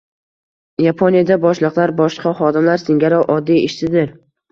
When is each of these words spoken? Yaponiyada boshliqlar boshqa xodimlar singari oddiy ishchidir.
Yaponiyada 0.85 1.35
boshliqlar 1.43 1.93
boshqa 1.99 2.31
xodimlar 2.39 2.81
singari 2.85 3.21
oddiy 3.37 3.61
ishchidir. 3.67 4.09